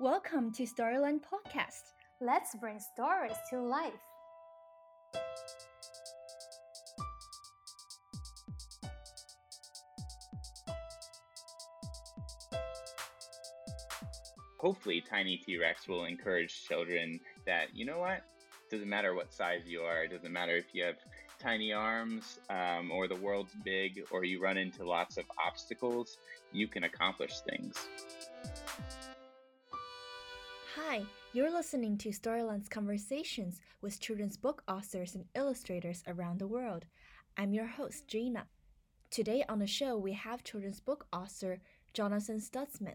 Welcome 0.00 0.52
to 0.52 0.62
Storyland 0.62 1.22
Podcast. 1.22 1.90
Let's 2.20 2.54
bring 2.54 2.78
stories 2.78 3.34
to 3.50 3.60
life. 3.60 3.92
Hopefully, 14.60 15.00
Tiny 15.00 15.36
T 15.36 15.58
Rex 15.58 15.88
will 15.88 16.04
encourage 16.04 16.62
children 16.62 17.18
that, 17.44 17.74
you 17.74 17.84
know 17.84 17.98
what? 17.98 18.20
Doesn't 18.70 18.88
matter 18.88 19.16
what 19.16 19.32
size 19.32 19.62
you 19.66 19.80
are, 19.80 20.04
it 20.04 20.12
doesn't 20.12 20.32
matter 20.32 20.54
if 20.54 20.66
you 20.72 20.84
have 20.84 20.98
tiny 21.40 21.72
arms 21.72 22.38
um, 22.50 22.92
or 22.92 23.08
the 23.08 23.16
world's 23.16 23.54
big 23.64 24.04
or 24.12 24.22
you 24.22 24.40
run 24.40 24.58
into 24.58 24.84
lots 24.84 25.16
of 25.16 25.24
obstacles, 25.44 26.18
you 26.52 26.68
can 26.68 26.84
accomplish 26.84 27.40
things. 27.40 27.88
Hi, 30.90 31.02
you're 31.34 31.52
listening 31.52 31.98
to 31.98 32.08
Storyland's 32.08 32.70
conversations 32.70 33.60
with 33.82 34.00
children's 34.00 34.38
book 34.38 34.62
authors 34.66 35.14
and 35.14 35.26
illustrators 35.34 36.02
around 36.06 36.38
the 36.38 36.46
world. 36.46 36.86
I'm 37.36 37.52
your 37.52 37.66
host, 37.66 38.08
Gina. 38.08 38.46
Today 39.10 39.44
on 39.50 39.58
the 39.58 39.66
show, 39.66 39.98
we 39.98 40.14
have 40.14 40.44
children's 40.44 40.80
book 40.80 41.04
author 41.12 41.60
Jonathan 41.92 42.40
Stutzman. 42.40 42.94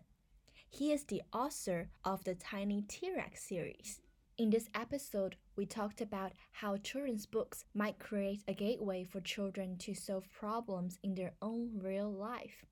He 0.72 0.92
is 0.92 1.04
the 1.04 1.22
author 1.32 1.92
of 2.04 2.24
the 2.24 2.34
Tiny 2.34 2.82
T 2.82 3.12
Rex 3.16 3.48
series. 3.48 4.02
In 4.40 4.50
this 4.50 4.70
episode, 4.74 5.36
we 5.56 5.68
talked 5.68 6.02
about 6.02 6.32
how 6.52 6.78
children's 6.78 7.28
books 7.28 7.64
might 7.76 8.00
create 8.00 8.42
a 8.48 8.56
gateway 8.56 9.04
for 9.04 9.22
children 9.22 9.78
to 9.78 9.94
solve 9.94 10.28
problems 10.32 10.98
in 11.04 11.14
their 11.14 11.34
own 11.44 11.80
real 11.80 12.12
life. 12.12 12.66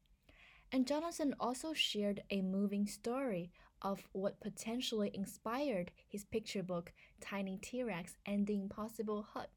And 0.72 0.88
Jonathan 0.88 1.36
also 1.40 1.74
shared 1.74 2.24
a 2.32 2.42
moving 2.42 2.88
story 2.88 3.52
of 3.82 4.08
what 4.12 4.40
potentially 4.40 5.12
inspired 5.14 5.92
his 6.08 6.26
picture 6.26 6.64
book, 6.64 6.92
Tiny 7.20 7.58
T 7.58 7.84
Rex 7.84 8.16
and 8.26 8.48
the 8.48 8.60
Impossible 8.60 9.28
Hug. 9.34 9.50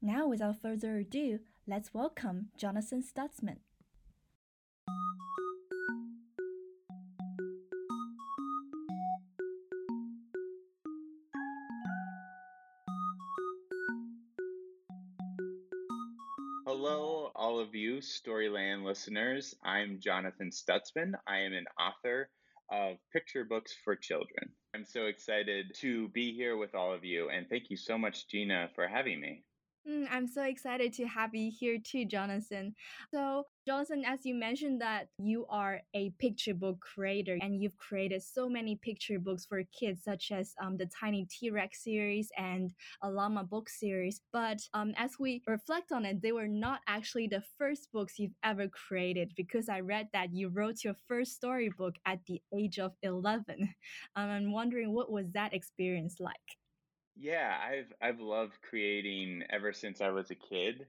Now, 0.00 0.28
without 0.28 0.62
further 0.62 0.98
ado, 0.98 1.40
let's 1.66 1.92
welcome 1.92 2.50
Jonathan 2.56 3.02
Stutzman. 3.02 3.58
Hello, 16.64 17.32
all 17.34 17.58
of 17.58 17.74
you 17.74 17.96
Storyland 17.96 18.84
listeners. 18.84 19.54
I'm 19.64 19.98
Jonathan 19.98 20.50
Stutzman. 20.50 21.14
I 21.26 21.38
am 21.38 21.54
an 21.54 21.64
author 21.80 22.28
of 22.70 22.96
picture 23.12 23.44
books 23.44 23.74
for 23.84 23.96
children. 23.96 24.50
I'm 24.74 24.84
so 24.84 25.06
excited 25.06 25.72
to 25.80 26.08
be 26.08 26.34
here 26.34 26.56
with 26.56 26.74
all 26.74 26.92
of 26.92 27.04
you, 27.04 27.30
and 27.30 27.48
thank 27.48 27.70
you 27.70 27.76
so 27.76 27.96
much, 27.96 28.28
Gina, 28.28 28.68
for 28.74 28.86
having 28.86 29.20
me. 29.20 29.44
Mm, 29.88 30.06
I'm 30.10 30.26
so 30.26 30.42
excited 30.42 30.92
to 30.94 31.06
have 31.06 31.34
you 31.34 31.50
here 31.50 31.78
too, 31.82 32.04
Jonathan. 32.04 32.74
So, 33.10 33.44
Jonathan, 33.68 34.02
as 34.06 34.24
you 34.24 34.34
mentioned 34.34 34.80
that 34.80 35.08
you 35.18 35.44
are 35.50 35.82
a 35.92 36.08
picture 36.18 36.54
book 36.54 36.80
creator 36.80 37.36
and 37.42 37.60
you've 37.60 37.76
created 37.76 38.22
so 38.22 38.48
many 38.48 38.76
picture 38.76 39.18
books 39.18 39.44
for 39.44 39.62
kids, 39.78 40.02
such 40.02 40.32
as 40.32 40.54
um, 40.58 40.78
the 40.78 40.86
Tiny 40.86 41.26
T 41.26 41.50
Rex 41.50 41.84
series 41.84 42.30
and 42.38 42.72
a 43.02 43.10
Llama 43.10 43.44
book 43.44 43.68
series. 43.68 44.22
But 44.32 44.60
um, 44.72 44.94
as 44.96 45.18
we 45.18 45.42
reflect 45.46 45.92
on 45.92 46.06
it, 46.06 46.22
they 46.22 46.32
were 46.32 46.48
not 46.48 46.80
actually 46.88 47.26
the 47.26 47.42
first 47.58 47.92
books 47.92 48.18
you've 48.18 48.38
ever 48.42 48.68
created 48.68 49.34
because 49.36 49.68
I 49.68 49.80
read 49.80 50.08
that 50.14 50.32
you 50.32 50.48
wrote 50.48 50.82
your 50.82 50.96
first 51.06 51.34
storybook 51.34 51.96
at 52.06 52.20
the 52.26 52.40
age 52.56 52.78
of 52.78 52.92
11. 53.02 53.44
Um, 54.16 54.30
I'm 54.30 54.52
wondering 54.52 54.94
what 54.94 55.12
was 55.12 55.30
that 55.32 55.52
experience 55.52 56.16
like? 56.20 56.56
Yeah, 57.14 57.58
I've 57.62 57.92
I've 58.00 58.20
loved 58.20 58.54
creating 58.62 59.42
ever 59.50 59.74
since 59.74 60.00
I 60.00 60.08
was 60.08 60.30
a 60.30 60.34
kid. 60.34 60.86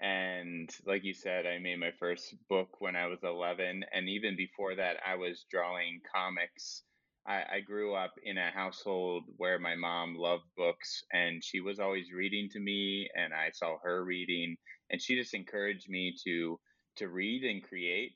And 0.00 0.70
like 0.86 1.04
you 1.04 1.14
said, 1.14 1.46
I 1.46 1.58
made 1.58 1.80
my 1.80 1.90
first 1.98 2.34
book 2.48 2.80
when 2.80 2.94
I 2.94 3.06
was 3.06 3.18
11. 3.22 3.84
And 3.92 4.08
even 4.08 4.36
before 4.36 4.76
that, 4.76 4.96
I 5.04 5.16
was 5.16 5.44
drawing 5.50 6.00
comics. 6.14 6.82
I, 7.26 7.42
I 7.56 7.60
grew 7.60 7.94
up 7.94 8.14
in 8.22 8.38
a 8.38 8.50
household 8.50 9.24
where 9.36 9.58
my 9.58 9.74
mom 9.74 10.14
loved 10.16 10.44
books 10.56 11.02
and 11.12 11.42
she 11.44 11.60
was 11.60 11.80
always 11.80 12.12
reading 12.12 12.48
to 12.52 12.60
me, 12.60 13.08
and 13.14 13.34
I 13.34 13.50
saw 13.52 13.76
her 13.82 14.04
reading. 14.04 14.56
And 14.90 15.02
she 15.02 15.16
just 15.16 15.34
encouraged 15.34 15.88
me 15.88 16.14
to 16.24 16.58
to 16.96 17.08
read 17.08 17.44
and 17.44 17.62
create. 17.62 18.12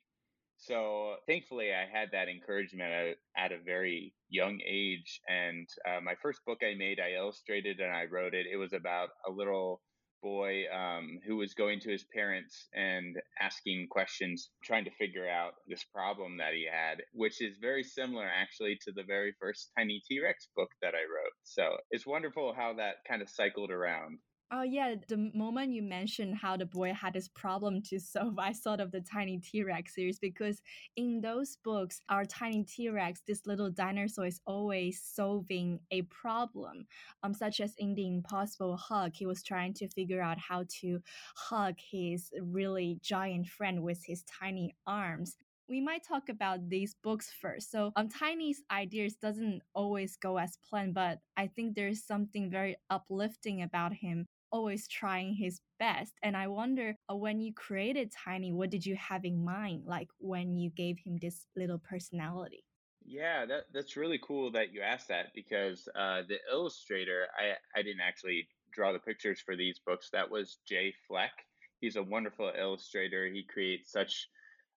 So 0.57 1.17
thankfully, 1.27 1.73
I 1.73 1.87
had 1.93 2.11
that 2.13 2.29
encouragement 2.29 2.93
at, 2.93 3.17
at 3.37 3.53
a 3.53 3.63
very 3.63 4.15
young 4.29 4.61
age. 4.67 5.21
And 5.29 5.69
uh, 5.89 6.01
my 6.01 6.15
first 6.23 6.41
book 6.47 6.61
I 6.63 6.75
made, 6.75 7.01
I 7.01 7.19
illustrated 7.19 7.81
and 7.81 7.93
I 7.93 8.05
wrote 8.05 8.35
it. 8.35 8.47
It 8.51 8.57
was 8.57 8.73
about 8.73 9.11
a 9.27 9.31
little 9.31 9.83
boy 10.23 10.65
um, 10.73 11.19
who 11.27 11.37
was 11.37 11.55
going 11.55 11.81
to 11.81 11.91
his 11.91 12.05
parents 12.15 12.69
and 12.75 13.17
asking 13.41 13.89
questions, 13.91 14.51
trying 14.63 14.85
to 14.85 14.91
figure 14.93 15.29
out 15.29 15.55
this 15.69 15.85
problem 15.85 16.39
that 16.39 16.55
he 16.55 16.67
had, 16.71 17.03
which 17.13 17.43
is 17.43 17.57
very 17.61 17.83
similar 17.83 18.27
actually 18.27 18.79
to 18.85 18.93
the 18.93 19.03
very 19.03 19.35
first 19.41 19.71
Tiny 19.77 20.03
T 20.09 20.21
Rex 20.23 20.49
book 20.57 20.71
that 20.81 20.95
I 20.95 21.03
wrote. 21.03 21.35
So 21.43 21.77
it's 21.91 22.07
wonderful 22.07 22.55
how 22.57 22.75
that 22.75 23.05
kind 23.09 23.23
of 23.23 23.29
cycled 23.29 23.71
around. 23.71 24.19
Oh 24.55 24.61
yeah, 24.61 24.97
the 25.09 25.31
moment 25.33 25.73
you 25.73 25.83
mentioned 25.83 26.37
how 26.37 26.59
the 26.59 26.67
boy 26.67 26.93
had 26.93 27.15
this 27.15 27.27
problem 27.27 27.81
to 27.85 27.99
solve, 27.99 28.39
I 28.39 28.53
thought 28.53 28.81
of 28.81 28.91
the 28.91 29.01
Tiny 29.01 29.39
T 29.39 29.63
Rex 29.65 29.95
series 29.95 30.19
because 30.19 30.61
in 30.97 31.23
those 31.23 31.57
books, 31.65 32.03
our 32.11 32.27
Tiny 32.27 32.63
T 32.63 32.91
Rex, 32.91 33.23
this 33.27 33.47
little 33.47 33.71
dinosaur, 33.71 34.27
is 34.27 34.43
always 34.45 35.01
solving 35.03 35.81
a 35.91 36.03
problem. 36.03 36.85
Um, 37.23 37.33
such 37.33 37.61
as 37.61 37.73
in 37.79 37.95
the 37.95 38.07
Impossible 38.07 38.77
Hug, 38.77 39.13
he 39.15 39.25
was 39.25 39.43
trying 39.43 39.73
to 39.75 39.89
figure 39.89 40.21
out 40.21 40.39
how 40.39 40.65
to 40.81 41.01
hug 41.35 41.77
his 41.79 42.31
really 42.39 42.99
giant 43.01 43.47
friend 43.49 43.83
with 43.83 44.05
his 44.05 44.23
tiny 44.25 44.77
arms 44.87 45.37
we 45.69 45.81
might 45.81 46.03
talk 46.07 46.29
about 46.29 46.69
these 46.69 46.95
books 47.03 47.33
first. 47.41 47.71
So, 47.71 47.93
um, 47.97 48.09
Tiny's 48.09 48.63
ideas 48.71 49.15
doesn't 49.15 49.63
always 49.75 50.17
go 50.17 50.37
as 50.37 50.59
planned, 50.69 50.93
but 50.93 51.21
I 51.37 51.47
think 51.47 51.75
there's 51.75 52.05
something 52.05 52.51
very 52.51 52.77
uplifting 52.91 53.63
about 53.63 53.95
him 53.95 54.27
always 54.53 54.87
trying 54.87 55.35
his 55.35 55.61
best. 55.79 56.13
And 56.23 56.37
I 56.37 56.47
wonder 56.47 56.97
uh, 57.11 57.17
when 57.17 57.41
you 57.41 57.53
created 57.55 58.13
Tiny, 58.13 58.53
what 58.53 58.71
did 58.71 58.87
you 58.87 58.97
have 58.97 59.25
in 59.25 59.45
mind, 59.45 59.85
like 59.87 60.09
when 60.19 60.57
you 60.57 60.71
gave 60.71 60.99
him 61.05 61.19
this 61.21 61.47
little 61.57 61.79
personality? 61.79 62.65
Yeah, 63.05 63.47
that 63.47 63.65
that's 63.73 63.97
really 63.97 64.21
cool 64.23 64.53
that 64.53 64.73
you 64.73 64.81
asked 64.81 65.09
that 65.09 65.33
because 65.35 65.89
uh, 65.95 66.23
the 66.29 66.39
illustrator, 66.51 67.27
I 67.37 67.55
I 67.79 67.83
didn't 67.83 68.01
actually 68.01 68.49
draw 68.73 68.93
the 68.93 68.99
pictures 68.99 69.41
for 69.41 69.57
these 69.57 69.81
books. 69.81 70.11
That 70.13 70.31
was 70.31 70.59
Jay 70.67 70.95
Fleck. 71.09 71.33
He's 71.81 71.97
a 71.97 72.03
wonderful 72.03 72.53
illustrator. 72.57 73.27
He 73.27 73.43
creates 73.43 73.91
such 73.91 74.29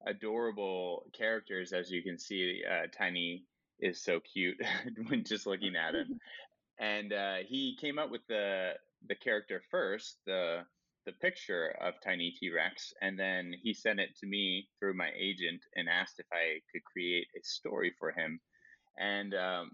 adorable 0.07 1.05
characters, 1.13 1.71
as 1.71 1.91
you 1.91 2.01
can 2.01 2.17
see. 2.17 2.63
Uh, 2.69 2.87
Tiny 2.97 3.45
is 3.79 4.01
so 4.01 4.19
cute 4.19 4.57
when 5.07 5.23
just 5.23 5.45
looking 5.45 5.75
at 5.75 5.93
him, 5.93 6.19
and 6.79 7.13
uh, 7.13 7.35
he 7.47 7.77
came 7.79 7.99
up 7.99 8.09
with 8.09 8.25
the 8.27 8.73
the 9.07 9.15
character 9.15 9.61
first, 9.71 10.17
the 10.25 10.65
the 11.05 11.11
picture 11.13 11.75
of 11.81 11.93
Tiny 12.03 12.31
T 12.31 12.49
Rex, 12.49 12.91
and 13.01 13.17
then 13.17 13.53
he 13.61 13.73
sent 13.75 13.99
it 13.99 14.15
to 14.17 14.27
me 14.27 14.67
through 14.79 14.95
my 14.95 15.11
agent 15.15 15.61
and 15.75 15.87
asked 15.87 16.19
if 16.19 16.25
I 16.33 16.59
could 16.71 16.83
create 16.83 17.27
a 17.37 17.43
story 17.43 17.93
for 17.99 18.11
him. 18.11 18.39
And 18.97 19.35
um, 19.35 19.71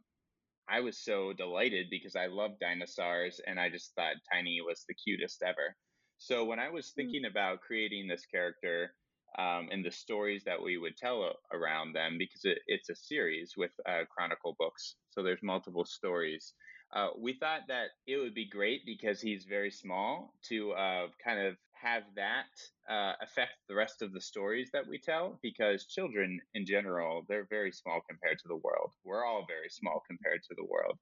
I 0.70 0.82
was 0.82 0.98
so 0.98 1.34
delighted 1.34 1.88
because 1.90 2.16
I 2.16 2.28
love 2.28 2.60
dinosaurs 2.60 3.40
and 3.48 3.60
I 3.60 3.70
just 3.70 3.94
thought 3.96 4.16
Tiny 4.32 4.60
was 4.66 4.84
the 4.88 4.94
cutest 4.94 5.42
ever. 5.42 5.76
So 6.18 6.46
when 6.46 6.60
I 6.60 6.70
was 6.70 6.92
hmm. 6.92 7.02
thinking 7.02 7.26
about 7.26 7.62
creating 7.62 8.08
this 8.08 8.26
character 8.26 8.94
um, 9.40 9.70
and 9.72 9.84
the 9.84 9.92
stories 9.92 10.44
that 10.46 10.62
we 10.62 10.78
would 10.78 10.98
tell 10.98 11.34
around 11.54 11.94
them, 11.94 12.18
because 12.18 12.42
it, 12.44 12.60
it's 12.68 12.90
a 12.90 12.96
series 12.96 13.54
with 13.56 13.72
uh, 13.88 14.04
chronicle 14.10 14.56
books, 14.60 14.96
so 15.10 15.24
there's 15.24 15.42
multiple 15.42 15.86
stories. 15.86 16.54
Uh, 16.94 17.10
we 17.18 17.34
thought 17.34 17.62
that 17.70 17.90
it 18.06 18.18
would 18.18 18.34
be 18.34 18.50
great 18.50 18.82
because 18.86 19.22
he's 19.22 19.46
very 19.46 19.72
small 19.72 20.34
to 20.50 20.72
uh, 20.74 21.08
kind 21.24 21.40
of 21.40 21.56
have 21.82 22.04
that 22.16 22.46
uh, 22.90 23.14
affect 23.22 23.54
the 23.68 23.76
rest 23.76 24.02
of 24.02 24.14
the 24.14 24.22
stories 24.22 24.70
that 24.74 24.88
we 24.88 25.00
tell 25.00 25.40
because 25.42 25.86
children 25.86 26.40
in 26.54 26.66
general 26.66 27.24
they're 27.28 27.48
very 27.50 27.72
small 27.72 28.02
compared 28.08 28.38
to 28.38 28.48
the 28.48 28.58
world 28.58 28.92
we're 29.04 29.26
all 29.26 29.46
very 29.48 29.70
small 29.70 30.04
compared 30.08 30.42
to 30.44 30.54
the 30.56 30.66
world 30.66 30.98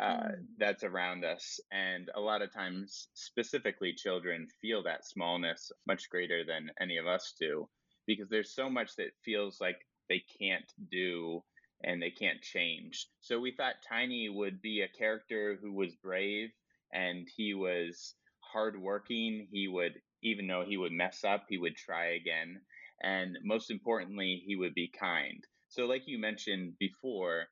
uh, 0.00 0.28
mm. 0.28 0.32
that's 0.58 0.84
around 0.84 1.24
us 1.24 1.60
and 1.70 2.10
a 2.14 2.20
lot 2.20 2.42
of 2.42 2.52
times 2.52 3.08
specifically 3.14 3.92
children 3.92 4.46
feel 4.62 4.82
that 4.82 5.06
smallness 5.06 5.70
much 5.86 6.08
greater 6.08 6.44
than 6.44 6.70
any 6.80 6.96
of 6.96 7.06
us 7.06 7.34
do 7.38 7.68
because 8.06 8.28
there's 8.30 8.54
so 8.54 8.70
much 8.70 8.96
that 8.96 9.10
feels 9.24 9.58
like 9.60 9.76
they 10.08 10.22
can't 10.40 10.72
do 10.90 11.42
and 11.84 12.00
they 12.00 12.10
can't 12.10 12.40
change. 12.40 13.06
So 13.20 13.38
we 13.38 13.52
thought 13.52 13.74
Tiny 13.88 14.28
would 14.28 14.62
be 14.62 14.82
a 14.82 14.98
character 14.98 15.58
who 15.60 15.72
was 15.72 15.94
brave 15.96 16.50
and 16.92 17.28
he 17.36 17.54
was 17.54 18.14
hardworking. 18.40 19.48
He 19.50 19.68
would, 19.68 19.94
even 20.22 20.46
though 20.46 20.64
he 20.66 20.76
would 20.76 20.92
mess 20.92 21.24
up, 21.24 21.44
he 21.48 21.58
would 21.58 21.76
try 21.76 22.14
again. 22.14 22.60
And 23.02 23.38
most 23.44 23.70
importantly, 23.70 24.42
he 24.46 24.56
would 24.56 24.74
be 24.74 24.90
kind. 24.98 25.44
So, 25.68 25.84
like 25.84 26.02
you 26.06 26.18
mentioned 26.18 26.74
before, 26.78 27.46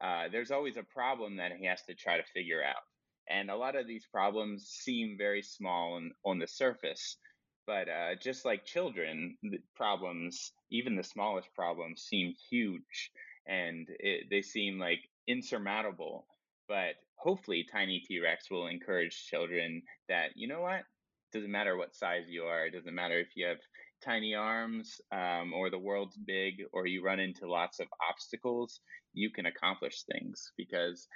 uh, 0.00 0.28
there's 0.30 0.50
always 0.50 0.76
a 0.76 0.82
problem 0.82 1.36
that 1.36 1.52
he 1.58 1.66
has 1.66 1.82
to 1.88 1.94
try 1.94 2.16
to 2.16 2.32
figure 2.32 2.62
out. 2.62 2.82
And 3.28 3.50
a 3.50 3.56
lot 3.56 3.74
of 3.74 3.86
these 3.86 4.06
problems 4.06 4.66
seem 4.68 5.16
very 5.18 5.42
small 5.42 5.94
on, 5.94 6.12
on 6.24 6.38
the 6.38 6.46
surface, 6.46 7.16
but 7.66 7.88
uh, 7.88 8.14
just 8.20 8.44
like 8.44 8.66
children, 8.66 9.36
the 9.42 9.58
problems, 9.74 10.52
even 10.70 10.94
the 10.94 11.02
smallest 11.02 11.48
problems, 11.54 12.02
seem 12.02 12.34
huge 12.50 13.10
and 13.46 13.88
it, 13.98 14.26
they 14.30 14.42
seem 14.42 14.78
like 14.78 15.00
insurmountable. 15.28 16.26
But 16.68 16.94
hopefully, 17.16 17.66
Tiny 17.70 18.00
T 18.06 18.20
Rex 18.20 18.50
will 18.50 18.66
encourage 18.66 19.26
children 19.26 19.82
that, 20.08 20.30
you 20.34 20.48
know 20.48 20.62
what? 20.62 20.82
Doesn't 21.32 21.50
matter 21.50 21.76
what 21.76 21.94
size 21.94 22.24
you 22.28 22.44
are, 22.44 22.66
it 22.66 22.72
doesn't 22.72 22.94
matter 22.94 23.18
if 23.18 23.28
you 23.34 23.46
have 23.46 23.58
tiny 24.04 24.34
arms 24.34 25.00
um, 25.12 25.52
or 25.54 25.70
the 25.70 25.78
world's 25.78 26.16
big 26.16 26.54
or 26.72 26.86
you 26.86 27.02
run 27.02 27.18
into 27.18 27.50
lots 27.50 27.80
of 27.80 27.88
obstacles, 28.08 28.80
you 29.14 29.30
can 29.30 29.46
accomplish 29.46 30.02
things 30.02 30.52
because 30.56 31.08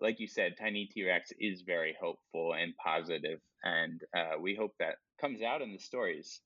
like 0.00 0.20
you 0.20 0.26
said, 0.26 0.54
Tiny 0.58 0.86
T 0.86 1.04
Rex 1.04 1.30
is 1.38 1.62
very 1.62 1.96
hopeful 2.00 2.54
and 2.54 2.74
positive, 2.76 3.38
and 3.62 4.00
uh, 4.16 4.40
we 4.40 4.54
hope 4.54 4.72
that 4.78 4.96
comes 5.20 5.42
out 5.42 5.62
in 5.62 5.72
the 5.72 5.78
stories. 5.78 6.40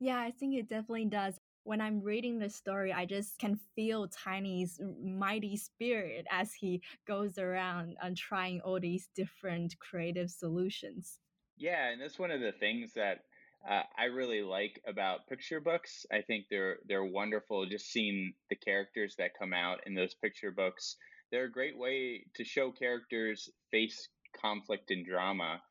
Yeah, 0.00 0.18
I 0.18 0.32
think 0.32 0.56
it 0.56 0.68
definitely 0.68 1.06
does. 1.06 1.38
When 1.64 1.80
I'm 1.80 2.00
reading 2.00 2.38
the 2.38 2.50
story, 2.50 2.92
I 2.92 3.06
just 3.06 3.38
can 3.38 3.58
feel 3.76 4.08
Tiny's 4.08 4.80
mighty 5.02 5.56
spirit 5.56 6.26
as 6.30 6.52
he 6.52 6.82
goes 7.06 7.38
around 7.38 7.96
and 8.02 8.16
trying 8.16 8.60
all 8.60 8.80
these 8.80 9.08
different 9.14 9.78
creative 9.78 10.30
solutions. 10.30 11.20
Yeah, 11.56 11.90
and 11.90 12.00
that's 12.00 12.18
one 12.18 12.32
of 12.32 12.40
the 12.40 12.52
things 12.52 12.94
that 12.94 13.18
uh, 13.68 13.82
I 13.96 14.04
really 14.06 14.42
like 14.42 14.80
about 14.86 15.28
picture 15.28 15.60
books. 15.60 16.04
I 16.10 16.22
think 16.22 16.46
they're 16.50 16.78
they're 16.88 17.04
wonderful. 17.04 17.66
Just 17.66 17.92
seeing 17.92 18.34
the 18.50 18.56
characters 18.56 19.14
that 19.18 19.38
come 19.38 19.52
out 19.52 19.80
in 19.86 19.94
those 19.94 20.14
picture 20.14 20.50
books, 20.50 20.96
they're 21.30 21.44
a 21.44 21.52
great 21.52 21.78
way 21.78 22.24
to 22.34 22.44
show 22.44 22.72
characters 22.72 23.48
face 23.70 24.08
conflict 24.40 24.90
and 24.90 25.06
drama. 25.06 25.62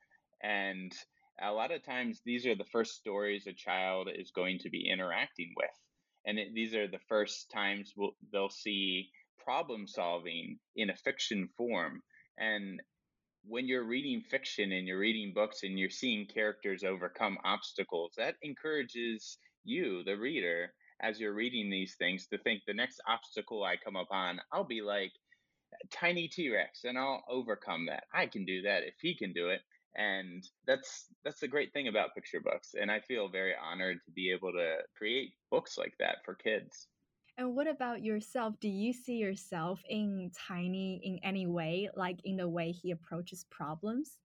And 0.41 0.93
a 1.41 1.51
lot 1.51 1.71
of 1.71 1.83
times, 1.83 2.21
these 2.25 2.45
are 2.45 2.55
the 2.55 2.65
first 2.71 2.95
stories 2.95 3.47
a 3.47 3.53
child 3.53 4.09
is 4.13 4.31
going 4.31 4.59
to 4.59 4.69
be 4.69 4.89
interacting 4.89 5.53
with, 5.57 5.69
and 6.25 6.39
it, 6.39 6.53
these 6.53 6.73
are 6.73 6.87
the 6.87 6.99
first 7.09 7.51
times 7.51 7.93
we'll, 7.95 8.15
they'll 8.31 8.49
see 8.49 9.09
problem 9.43 9.87
solving 9.87 10.59
in 10.75 10.89
a 10.89 10.95
fiction 10.95 11.49
form. 11.57 12.01
And 12.37 12.81
when 13.43 13.67
you're 13.67 13.83
reading 13.83 14.21
fiction 14.29 14.71
and 14.71 14.87
you're 14.87 14.99
reading 14.99 15.33
books 15.33 15.63
and 15.63 15.77
you're 15.77 15.89
seeing 15.89 16.27
characters 16.27 16.83
overcome 16.83 17.37
obstacles, 17.43 18.13
that 18.17 18.35
encourages 18.43 19.37
you, 19.63 20.03
the 20.03 20.15
reader, 20.15 20.73
as 21.01 21.19
you're 21.19 21.33
reading 21.33 21.69
these 21.69 21.95
things, 21.97 22.27
to 22.27 22.37
think 22.37 22.61
the 22.67 22.73
next 22.73 23.01
obstacle 23.07 23.63
I 23.63 23.77
come 23.83 23.95
upon, 23.95 24.39
I'll 24.53 24.63
be 24.63 24.81
like 24.81 25.11
tiny 25.91 26.27
T-Rex 26.27 26.83
and 26.83 26.97
I'll 26.97 27.23
overcome 27.29 27.87
that. 27.87 28.03
I 28.13 28.27
can 28.27 28.45
do 28.45 28.63
that 28.63 28.83
if 28.83 28.93
he 29.01 29.15
can 29.15 29.33
do 29.33 29.49
it. 29.49 29.61
And 29.95 30.47
that's 30.65 31.07
that's 31.23 31.39
the 31.39 31.47
great 31.47 31.73
thing 31.73 31.87
about 31.87 32.15
picture 32.15 32.39
books. 32.39 32.75
And 32.79 32.91
I 32.91 32.99
feel 33.01 33.29
very 33.29 33.53
honored 33.61 33.97
to 34.05 34.11
be 34.11 34.31
able 34.31 34.51
to 34.53 34.77
create 34.97 35.33
books 35.49 35.77
like 35.77 35.93
that 35.99 36.17
for 36.23 36.35
kids. 36.35 36.87
And 37.37 37.55
what 37.55 37.67
about 37.67 38.03
yourself? 38.03 38.55
Do 38.59 38.67
you 38.69 38.93
see 38.93 39.15
yourself 39.15 39.81
in 39.89 40.31
Tiny 40.47 41.01
in 41.03 41.19
any 41.23 41.47
way, 41.47 41.89
like 41.95 42.19
in 42.23 42.37
the 42.37 42.47
way 42.47 42.71
he 42.71 42.91
approaches 42.91 43.45
problems? 43.49 44.17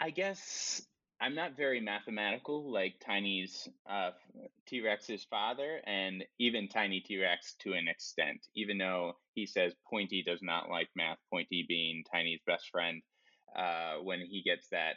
I 0.00 0.10
guess 0.10 0.82
I'm 1.20 1.36
not 1.36 1.56
very 1.56 1.80
mathematical 1.80 2.72
like 2.72 2.94
Tiny's 2.98 3.68
uh, 3.88 4.10
T 4.66 4.80
Rex's 4.80 5.24
father, 5.30 5.80
and 5.86 6.24
even 6.40 6.66
Tiny 6.66 7.00
T 7.00 7.16
Rex 7.16 7.54
to 7.60 7.74
an 7.74 7.86
extent, 7.86 8.48
even 8.56 8.76
though 8.76 9.12
he 9.34 9.46
says 9.46 9.72
Pointy 9.88 10.24
does 10.26 10.40
not 10.42 10.68
like 10.68 10.88
math, 10.96 11.18
Pointy 11.30 11.64
being 11.68 12.02
Tiny's 12.12 12.40
best 12.44 12.68
friend, 12.72 13.00
uh, 13.56 13.94
when 14.02 14.20
he 14.20 14.42
gets 14.42 14.68
that 14.70 14.96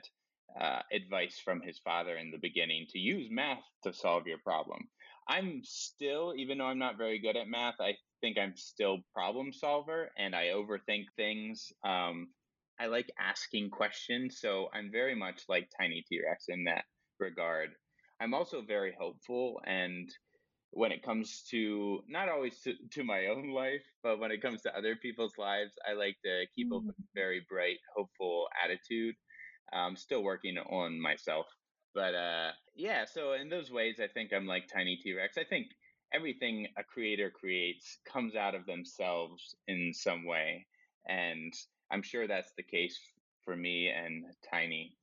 uh, 0.59 0.81
advice 0.91 1.39
from 1.43 1.61
his 1.61 1.79
father 1.79 2.15
in 2.15 2.31
the 2.31 2.39
beginning 2.41 2.85
to 2.89 2.99
use 2.99 3.27
math 3.29 3.63
to 3.83 3.93
solve 3.93 4.27
your 4.27 4.37
problem. 4.43 4.79
I'm 5.27 5.61
still, 5.63 6.33
even 6.37 6.57
though 6.57 6.65
I'm 6.65 6.79
not 6.79 6.97
very 6.97 7.19
good 7.19 7.35
at 7.35 7.47
math, 7.47 7.75
I 7.79 7.95
think 8.21 8.37
I'm 8.37 8.55
still 8.55 8.99
problem 9.13 9.51
solver 9.51 10.09
and 10.17 10.35
I 10.35 10.51
overthink 10.55 11.05
things. 11.15 11.71
Um, 11.83 12.27
I 12.79 12.87
like 12.87 13.09
asking 13.19 13.69
questions, 13.71 14.39
so 14.39 14.67
I'm 14.73 14.91
very 14.91 15.15
much 15.15 15.43
like 15.47 15.69
Tiny 15.79 16.03
T 16.07 16.19
Rex 16.27 16.45
in 16.49 16.65
that 16.65 16.85
regard. 17.19 17.71
I'm 18.21 18.33
also 18.33 18.61
very 18.61 18.93
hopeful, 18.97 19.61
and 19.65 20.09
when 20.75 20.91
it 20.91 21.03
comes 21.03 21.41
to 21.49 22.03
not 22.07 22.29
always 22.29 22.59
to, 22.61 22.73
to 22.91 23.03
my 23.03 23.27
own 23.27 23.49
life, 23.49 23.83
but 24.03 24.19
when 24.19 24.31
it 24.31 24.41
comes 24.41 24.61
to 24.61 24.77
other 24.77 24.95
people's 24.95 25.33
lives, 25.37 25.73
I 25.89 25.93
like 25.93 26.17
to 26.23 26.45
keep 26.55 26.69
mm-hmm. 26.69 26.89
a 26.89 26.93
very 27.15 27.43
bright, 27.49 27.79
hopeful 27.95 28.47
attitude. 28.63 29.15
I'm 29.73 29.95
still 29.95 30.23
working 30.23 30.57
on 30.57 31.01
myself 31.01 31.47
but 31.95 32.13
uh, 32.13 32.51
yeah, 32.75 33.05
so 33.05 33.33
in 33.33 33.49
those 33.49 33.71
ways, 33.71 34.01
I 34.03 34.07
think 34.07 34.33
I'm 34.33 34.45
like 34.45 34.67
Tiny 34.67 34.99
T 35.01 35.13
Rex. 35.13 35.37
I 35.37 35.45
think 35.45 35.67
everything 36.13 36.67
a 36.77 36.83
creator 36.83 37.31
creates 37.31 37.97
comes 38.05 38.35
out 38.35 38.53
of 38.53 38.65
themselves 38.65 39.55
in 39.69 39.93
some 39.93 40.25
way. 40.25 40.67
And 41.07 41.53
I'm 41.89 42.03
sure 42.03 42.27
that's 42.27 42.51
the 42.57 42.63
case 42.63 42.99
for 43.45 43.55
me 43.55 43.89
and 43.89 44.25
Tiny. 44.51 44.97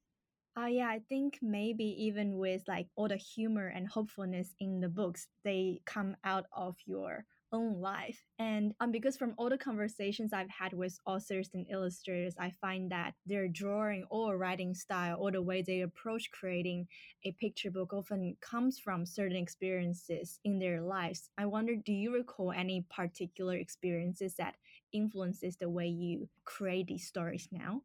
Uh, 0.58 0.66
yeah, 0.66 0.88
I 0.88 0.99
think 1.08 1.38
maybe 1.40 1.84
even 2.04 2.37
with 2.37 2.62
like 2.69 2.88
all 2.94 3.08
the 3.08 3.16
humor 3.16 3.69
and 3.69 3.88
hopefulness 3.88 4.54
in 4.60 4.81
the 4.81 4.88
books, 4.88 5.26
they 5.44 5.81
come 5.87 6.14
out 6.25 6.44
of 6.52 6.76
your 6.84 7.25
own 7.52 7.81
life. 7.81 8.22
And 8.38 8.75
um, 8.81 8.93
because 8.93 9.16
from 9.16 9.34
all 9.38 9.49
the 9.49 9.56
conversations 9.56 10.32
I've 10.32 10.50
had 10.50 10.75
with 10.75 10.99
authors 11.06 11.49
and 11.54 11.66
illustrators, 11.70 12.34
I 12.38 12.50
find 12.50 12.90
that 12.93 13.14
their 13.25 13.49
drawing 13.49 14.04
or 14.10 14.37
writing 14.37 14.75
style 14.75 15.16
or 15.19 15.31
the 15.32 15.40
way 15.43 15.62
they 15.62 15.81
approach 15.81 16.31
creating 16.32 16.87
a 17.25 17.32
picture 17.32 17.70
book 17.70 17.93
often 17.94 18.37
comes 18.43 18.78
from 18.78 19.06
certain 19.06 19.37
experiences 19.37 20.38
in 20.44 20.58
their 20.58 20.82
lives. 20.82 21.31
I 21.38 21.46
wonder, 21.46 21.76
do 21.76 21.93
you 21.93 22.12
recall 22.12 22.52
any 22.52 22.84
particular 22.90 23.56
experiences 23.56 24.34
that 24.37 24.56
influences 24.93 25.56
the 25.56 25.70
way 25.70 25.87
you 25.88 26.28
create 26.44 26.88
these 26.88 27.06
stories 27.06 27.48
now? 27.50 27.82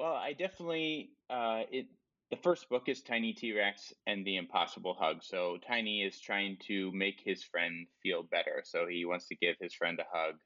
Well, 0.00 0.14
I 0.14 0.32
definitely 0.32 1.10
uh, 1.28 1.64
it 1.70 1.84
the 2.30 2.38
first 2.38 2.70
book 2.70 2.88
is 2.88 3.02
Tiny 3.02 3.34
T 3.34 3.52
Rex 3.52 3.92
and 4.06 4.26
the 4.26 4.36
Impossible 4.36 4.96
Hug. 4.98 5.22
So 5.22 5.58
Tiny 5.68 6.00
is 6.00 6.18
trying 6.18 6.56
to 6.68 6.90
make 6.92 7.20
his 7.22 7.44
friend 7.44 7.86
feel 8.02 8.22
better. 8.22 8.62
So 8.64 8.86
he 8.86 9.04
wants 9.04 9.26
to 9.28 9.36
give 9.36 9.56
his 9.60 9.74
friend 9.74 10.00
a 10.00 10.06
hug, 10.10 10.36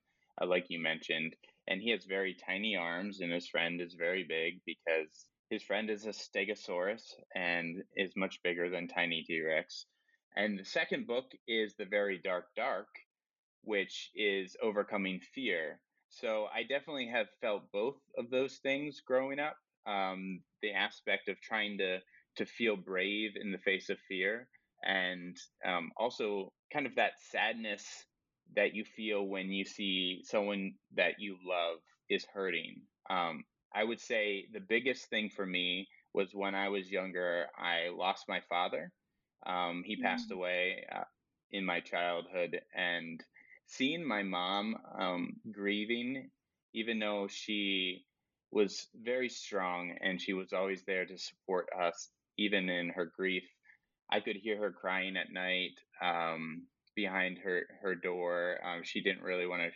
uh, 0.43 0.47
like 0.47 0.67
you 0.71 0.81
mentioned. 0.81 1.37
And 1.69 1.81
he 1.81 1.91
has 1.91 2.05
very 2.05 2.35
tiny 2.35 2.75
arms, 2.75 3.21
and 3.21 3.31
his 3.31 3.47
friend 3.47 3.81
is 3.81 3.95
very 3.95 4.25
big 4.29 4.61
because 4.67 5.25
his 5.51 5.63
friend 5.63 5.89
is 5.89 6.05
a 6.05 6.09
Stegosaurus 6.09 7.15
and 7.37 7.85
is 7.95 8.17
much 8.17 8.43
bigger 8.43 8.69
than 8.69 8.89
Tiny 8.89 9.23
T 9.23 9.41
Rex. 9.41 9.87
And 10.35 10.59
the 10.59 10.65
second 10.65 11.07
book 11.07 11.31
is 11.47 11.77
The 11.77 11.85
Very 11.85 12.19
Dark 12.19 12.47
Dark, 12.57 12.89
which 13.63 14.11
is 14.17 14.57
overcoming 14.61 15.21
fear. 15.33 15.79
So 16.21 16.47
I 16.55 16.63
definitely 16.63 17.09
have 17.09 17.27
felt 17.41 17.71
both 17.73 17.97
of 18.17 18.31
those 18.31 18.57
things 18.59 19.01
growing 19.01 19.41
up 19.41 19.57
um, 19.87 20.41
the 20.63 20.73
aspect 20.73 21.29
of 21.29 21.41
trying 21.41 21.79
to 21.79 21.99
to 22.37 22.47
feel 22.47 22.77
brave 22.77 23.33
in 23.41 23.53
the 23.53 23.59
face 23.59 23.91
of 23.91 23.99
fear, 24.09 24.49
and 24.83 25.37
um, 25.65 25.93
also 25.97 26.53
kind 26.73 26.87
of 26.87 26.97
that 26.97 27.13
sadness 27.31 27.85
that 28.57 28.75
you 28.75 28.85
feel 28.85 29.25
when 29.25 29.53
you 29.53 29.65
see 29.65 30.21
someone 30.25 30.75
that 30.97 31.15
you 31.19 31.37
love 31.45 31.79
is 32.11 32.27
hurting. 32.33 32.83
Um, 33.09 33.45
I 33.75 33.85
would 33.85 34.01
say 34.01 34.47
the 34.53 34.61
biggest 34.61 35.09
thing 35.11 35.31
for 35.31 35.47
me 35.47 35.89
was 36.13 36.35
when 36.35 36.55
I 36.55 36.69
was 36.69 36.91
younger, 36.91 37.47
I 37.57 37.89
lost 37.97 38.25
my 38.29 38.41
father. 38.49 38.93
Um, 39.47 39.83
he 39.85 39.95
mm-hmm. 39.95 40.05
passed 40.05 40.31
away 40.31 40.85
uh, 40.95 41.05
in 41.51 41.65
my 41.65 41.81
childhood, 41.81 42.61
and 42.75 43.21
seeing 43.67 44.07
my 44.07 44.23
mom 44.23 44.77
um, 44.99 45.37
grieving, 45.53 46.31
even 46.75 46.99
though 46.99 47.29
she 47.29 48.05
was 48.51 48.89
very 49.03 49.29
strong 49.29 49.97
and 50.01 50.21
she 50.21 50.33
was 50.33 50.53
always 50.53 50.85
there 50.85 51.07
to 51.07 51.19
support 51.19 51.69
us, 51.79 52.11
even 52.39 52.69
in 52.69 52.91
her 52.91 53.07
grief. 53.17 53.45
I 54.11 54.21
could 54.21 54.37
hear 54.37 54.59
her 54.59 54.73
crying 54.73 55.17
at 55.17 55.33
night 55.33 55.73
um, 56.03 56.67
behind 56.95 57.39
her, 57.39 57.63
her 57.83 57.95
door. 57.95 58.59
Um, 58.65 58.83
she 58.85 59.03
didn't 59.03 59.23
really 59.23 59.47
want 59.47 59.63
to 59.63 59.71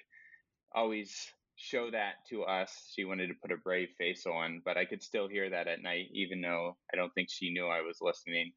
always 0.74 1.14
show 1.56 1.90
that 1.90 2.14
to 2.30 2.44
us. 2.44 2.92
She 2.94 3.04
wanted 3.04 3.28
to 3.28 3.34
put 3.42 3.52
a 3.52 3.56
brave 3.56 3.88
face 3.98 4.26
on, 4.26 4.62
but 4.64 4.76
I 4.76 4.84
could 4.84 5.02
still 5.02 5.28
hear 5.28 5.50
that 5.50 5.68
at 5.68 5.82
night, 5.82 6.08
even 6.12 6.40
though 6.40 6.76
I 6.92 6.96
don't 6.96 7.12
think 7.14 7.30
she 7.30 7.50
knew 7.52 7.66
I 7.66 7.80
was 7.82 7.98
listening. 8.00 8.52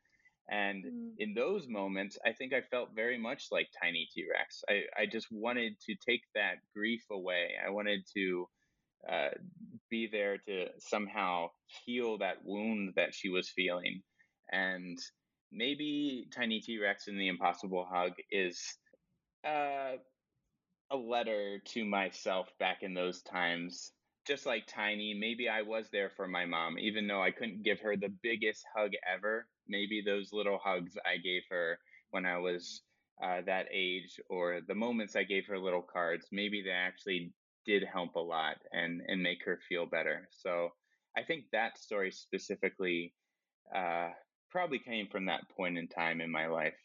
And 0.52 0.84
mm. 0.84 1.10
in 1.18 1.34
those 1.34 1.68
moments, 1.68 2.18
I 2.26 2.34
think 2.34 2.54
I 2.54 2.62
felt 2.62 2.90
very 2.94 3.18
much 3.18 3.48
like 3.52 3.70
Tiny 3.82 4.08
T 4.14 4.26
Rex. 4.30 4.64
I, 4.70 5.02
I 5.02 5.06
just 5.06 5.28
wanted 5.32 5.80
to 5.88 5.96
take 6.08 6.24
that 6.36 6.56
grief 6.76 7.04
away. 7.10 7.52
I 7.66 7.70
wanted 7.70 8.02
to 8.18 8.48
uh, 9.10 9.30
be 9.90 10.10
there 10.12 10.38
to 10.48 10.68
somehow 10.80 11.48
heal 11.86 12.18
that 12.18 12.44
wound 12.44 12.94
that 12.98 13.16
she 13.16 13.30
was 13.30 13.50
feeling. 13.50 14.02
And 14.52 15.00
maybe 15.54 16.28
Tiny 16.36 16.60
T 16.60 16.80
Rex 16.80 17.08
and 17.08 17.20
the 17.20 17.30
Impossible 17.30 17.88
Hug 17.90 18.12
is 18.30 18.62
uh, 19.48 19.94
a 20.92 20.98
letter 20.98 21.60
to 21.74 21.86
myself 21.86 22.50
back 22.60 22.80
in 22.84 22.94
those 22.94 23.22
times. 23.22 23.94
Just 24.26 24.46
like 24.48 24.66
Tiny, 24.68 25.14
maybe 25.14 25.48
I 25.48 25.62
was 25.62 25.90
there 25.92 26.10
for 26.10 26.28
my 26.28 26.46
mom, 26.46 26.78
even 26.80 27.06
though 27.08 27.22
I 27.22 27.30
couldn't 27.32 27.62
give 27.64 27.80
her 27.82 27.96
the 27.96 28.10
biggest 28.10 28.66
hug 28.76 28.94
ever. 29.06 29.48
Maybe 29.68 30.02
those 30.02 30.34
little 30.34 30.58
hugs 30.58 30.98
I 31.06 31.18
gave 31.18 31.44
her 31.50 31.80
when 32.10 32.26
I 32.26 32.38
was 32.40 32.84
uh, 33.22 33.42
that 33.44 33.68
age, 33.72 34.20
or 34.28 34.62
the 34.62 34.74
moments 34.76 35.16
I 35.16 35.24
gave 35.24 35.46
her 35.48 35.60
little 35.60 35.84
cards, 35.84 36.30
maybe 36.32 36.64
they 36.64 36.72
actually 36.72 37.36
did 37.66 37.84
help 37.84 38.16
a 38.16 38.20
lot 38.20 38.58
and 38.72 39.02
and 39.08 39.22
make 39.22 39.44
her 39.46 39.60
feel 39.60 39.86
better. 39.86 40.28
So 40.32 40.72
I 41.16 41.24
think 41.24 41.52
that 41.52 41.78
story 41.78 42.12
specifically 42.12 43.16
uh, 43.74 44.14
probably 44.50 44.80
came 44.80 45.10
from 45.10 45.26
that 45.28 45.50
point 45.50 45.78
in 45.78 45.88
time 45.90 46.22
in 46.22 46.32
my 46.32 46.48
life. 46.48 46.80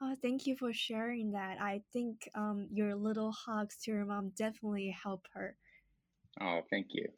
Oh, 0.00 0.14
thank 0.14 0.46
you 0.46 0.56
for 0.56 0.72
sharing 0.72 1.32
that. 1.32 1.60
I 1.60 1.78
think 1.92 2.28
um, 2.34 2.68
your 2.70 2.94
little 2.94 3.32
hugs 3.32 3.76
to 3.82 3.90
your 3.92 4.04
mom 4.06 4.30
definitely 4.30 4.90
help 4.90 5.28
her. 5.32 5.58
Oh, 6.38 6.62
thank 6.68 6.88
you. 6.92 7.10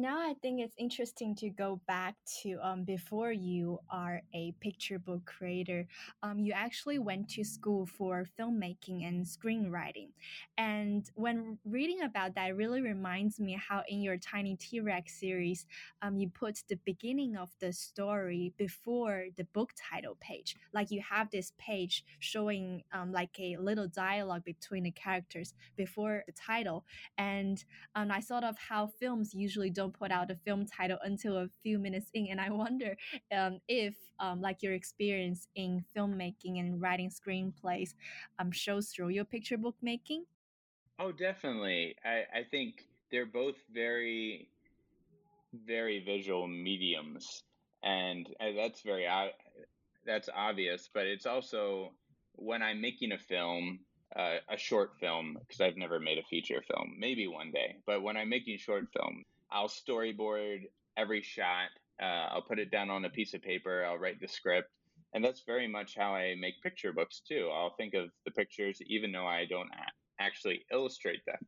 Now 0.00 0.18
I 0.18 0.32
think 0.40 0.62
it's 0.62 0.74
interesting 0.78 1.34
to 1.36 1.50
go 1.50 1.78
back 1.86 2.14
to 2.42 2.58
um, 2.62 2.84
before 2.84 3.32
you 3.32 3.80
are 3.90 4.22
a 4.32 4.54
picture 4.58 4.98
book 4.98 5.26
creator. 5.26 5.86
Um, 6.22 6.38
you 6.38 6.54
actually 6.54 6.98
went 6.98 7.28
to 7.32 7.44
school 7.44 7.84
for 7.84 8.26
filmmaking 8.38 9.06
and 9.06 9.26
screenwriting. 9.26 10.08
And 10.56 11.04
when 11.16 11.58
reading 11.66 12.00
about 12.00 12.34
that, 12.36 12.48
it 12.48 12.52
really 12.54 12.80
reminds 12.80 13.38
me 13.38 13.60
how 13.68 13.82
in 13.88 14.00
your 14.00 14.16
Tiny 14.16 14.56
T 14.56 14.80
Rex 14.80 15.20
series, 15.20 15.66
um, 16.00 16.16
you 16.16 16.30
put 16.30 16.62
the 16.70 16.78
beginning 16.86 17.36
of 17.36 17.50
the 17.60 17.70
story 17.70 18.54
before 18.56 19.26
the 19.36 19.44
book 19.52 19.72
title 19.76 20.16
page. 20.18 20.56
Like 20.72 20.90
you 20.90 21.02
have 21.02 21.30
this 21.30 21.52
page 21.58 22.06
showing 22.20 22.84
um, 22.94 23.12
like 23.12 23.38
a 23.38 23.58
little 23.58 23.86
dialogue 23.86 24.44
between 24.44 24.84
the 24.84 24.92
characters 24.92 25.52
before 25.76 26.24
the 26.26 26.32
title. 26.32 26.86
And 27.18 27.62
um, 27.94 28.10
I 28.10 28.22
thought 28.22 28.44
of 28.44 28.56
how 28.56 28.86
films 28.86 29.34
usually 29.34 29.68
don't 29.68 29.89
put 29.90 30.10
out 30.10 30.30
a 30.30 30.36
film 30.36 30.66
title 30.66 30.98
until 31.02 31.36
a 31.38 31.48
few 31.62 31.78
minutes 31.78 32.10
in. 32.14 32.28
And 32.30 32.40
I 32.40 32.50
wonder 32.50 32.96
um, 33.36 33.60
if, 33.68 33.94
um, 34.18 34.40
like 34.40 34.62
your 34.62 34.72
experience 34.72 35.48
in 35.54 35.84
filmmaking 35.96 36.60
and 36.60 36.80
writing 36.80 37.10
screenplays, 37.10 37.94
um, 38.38 38.50
shows 38.52 38.88
through 38.88 39.08
your 39.08 39.24
picture 39.24 39.58
book 39.58 39.76
making. 39.82 40.24
Oh, 40.98 41.12
definitely. 41.12 41.96
I, 42.04 42.40
I 42.40 42.42
think 42.50 42.84
they're 43.10 43.26
both 43.26 43.56
very, 43.72 44.48
very 45.66 46.04
visual 46.04 46.46
mediums, 46.46 47.42
and, 47.82 48.28
and 48.38 48.58
that's 48.58 48.82
very 48.82 49.06
that's 50.06 50.28
obvious. 50.34 50.88
But 50.92 51.06
it's 51.06 51.26
also 51.26 51.92
when 52.34 52.62
I'm 52.62 52.80
making 52.80 53.12
a 53.12 53.18
film, 53.18 53.80
uh, 54.16 54.36
a 54.48 54.56
short 54.56 54.92
film, 55.00 55.36
because 55.40 55.60
I've 55.60 55.76
never 55.76 56.00
made 56.00 56.18
a 56.18 56.22
feature 56.24 56.62
film, 56.66 56.96
maybe 56.98 57.26
one 57.26 57.50
day. 57.50 57.76
But 57.86 58.02
when 58.02 58.16
I'm 58.16 58.28
making 58.28 58.58
short 58.58 58.86
film, 58.92 59.24
I'll 59.52 59.68
storyboard 59.68 60.62
every 60.96 61.22
shot. 61.22 61.68
Uh, 62.00 62.28
I'll 62.32 62.42
put 62.42 62.58
it 62.58 62.70
down 62.70 62.90
on 62.90 63.04
a 63.04 63.10
piece 63.10 63.34
of 63.34 63.42
paper. 63.42 63.84
I'll 63.84 63.98
write 63.98 64.20
the 64.20 64.28
script. 64.28 64.70
And 65.12 65.24
that's 65.24 65.42
very 65.44 65.66
much 65.66 65.96
how 65.96 66.14
I 66.14 66.36
make 66.38 66.62
picture 66.62 66.92
books 66.92 67.20
too. 67.26 67.50
I'll 67.52 67.74
think 67.76 67.94
of 67.94 68.10
the 68.24 68.30
pictures, 68.30 68.78
even 68.86 69.10
though 69.12 69.26
I 69.26 69.44
don't 69.44 69.68
a- 69.68 70.22
actually 70.22 70.64
illustrate 70.72 71.24
them. 71.26 71.46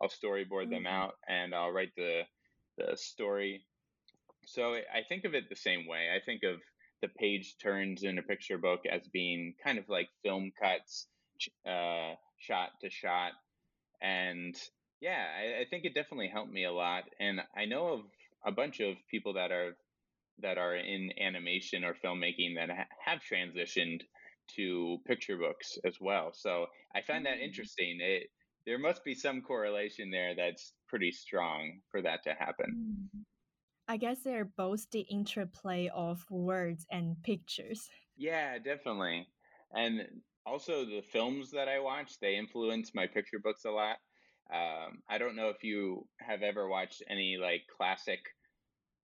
I'll 0.00 0.08
storyboard 0.08 0.64
mm-hmm. 0.64 0.70
them 0.70 0.86
out 0.86 1.14
and 1.28 1.54
I'll 1.54 1.72
write 1.72 1.92
the, 1.96 2.22
the 2.78 2.96
story. 2.96 3.64
So 4.46 4.74
I 4.74 5.02
think 5.08 5.24
of 5.24 5.34
it 5.34 5.48
the 5.48 5.56
same 5.56 5.86
way. 5.86 6.08
I 6.14 6.24
think 6.24 6.42
of 6.44 6.60
the 7.02 7.08
page 7.08 7.56
turns 7.60 8.02
in 8.02 8.18
a 8.18 8.22
picture 8.22 8.58
book 8.58 8.80
as 8.90 9.02
being 9.08 9.54
kind 9.62 9.78
of 9.78 9.88
like 9.88 10.08
film 10.22 10.52
cuts, 10.60 11.06
uh, 11.66 12.14
shot 12.38 12.70
to 12.82 12.90
shot. 12.90 13.32
And 14.00 14.56
yeah, 15.00 15.24
I, 15.38 15.62
I 15.62 15.64
think 15.68 15.84
it 15.84 15.94
definitely 15.94 16.28
helped 16.28 16.52
me 16.52 16.64
a 16.64 16.72
lot, 16.72 17.04
and 17.18 17.40
I 17.56 17.64
know 17.64 17.88
of 17.88 18.00
a 18.44 18.52
bunch 18.52 18.80
of 18.80 18.96
people 19.10 19.34
that 19.34 19.50
are 19.50 19.76
that 20.42 20.58
are 20.58 20.76
in 20.76 21.10
animation 21.20 21.84
or 21.84 21.94
filmmaking 21.94 22.56
that 22.56 22.70
ha- 22.70 22.86
have 23.04 23.20
transitioned 23.20 24.00
to 24.56 24.98
picture 25.06 25.36
books 25.36 25.78
as 25.84 25.96
well. 26.00 26.30
So 26.32 26.66
I 26.94 27.02
find 27.02 27.26
that 27.26 27.38
mm. 27.38 27.44
interesting. 27.44 27.98
It 28.00 28.30
there 28.66 28.78
must 28.78 29.04
be 29.04 29.14
some 29.14 29.40
correlation 29.40 30.10
there 30.10 30.34
that's 30.34 30.74
pretty 30.86 31.12
strong 31.12 31.80
for 31.90 32.02
that 32.02 32.22
to 32.24 32.34
happen. 32.34 33.08
Mm. 33.14 33.20
I 33.88 33.96
guess 33.96 34.18
they're 34.22 34.44
both 34.44 34.88
the 34.90 35.00
interplay 35.00 35.90
of 35.92 36.24
words 36.30 36.86
and 36.92 37.20
pictures. 37.24 37.88
Yeah, 38.16 38.58
definitely. 38.58 39.26
And 39.74 40.02
also 40.46 40.84
the 40.84 41.02
films 41.10 41.50
that 41.50 41.68
I 41.68 41.80
watch, 41.80 42.20
they 42.20 42.36
influence 42.36 42.92
my 42.94 43.06
picture 43.06 43.40
books 43.42 43.64
a 43.64 43.70
lot. 43.70 43.96
Um, 44.52 45.02
I 45.08 45.18
don't 45.18 45.36
know 45.36 45.48
if 45.48 45.62
you 45.62 46.06
have 46.18 46.42
ever 46.42 46.68
watched 46.68 47.02
any 47.08 47.36
like 47.40 47.62
classic 47.76 48.20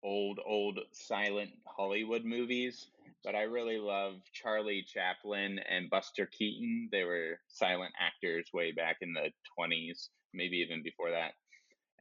old 0.03 0.39
old 0.45 0.79
silent 0.93 1.51
Hollywood 1.67 2.25
movies, 2.25 2.89
but 3.25 3.35
I 3.35 3.43
really 3.43 3.79
love 3.79 4.15
Charlie 4.33 4.85
Chaplin 4.87 5.59
and 5.69 5.91
Buster 5.91 6.27
Keaton. 6.27 6.89
They 6.93 7.05
were 7.05 7.41
silent 7.49 7.93
actors 7.99 8.49
way 8.53 8.73
back 8.73 8.99
in 9.01 9.13
the 9.13 9.31
20s, 9.59 10.09
maybe 10.35 10.57
even 10.59 10.83
before 10.83 11.11
that. 11.11 11.33